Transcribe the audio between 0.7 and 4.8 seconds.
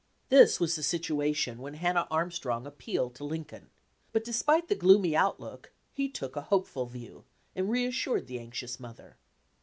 the situation when Hannah Arm strong appealed to Lincoln; but despite the